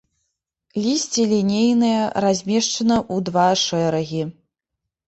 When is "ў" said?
3.13-3.29